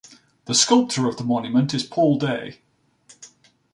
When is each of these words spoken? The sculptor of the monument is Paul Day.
The 0.45 0.55
sculptor 0.55 1.07
of 1.07 1.17
the 1.17 1.23
monument 1.23 1.75
is 1.75 1.83
Paul 1.83 2.17
Day. 2.17 2.57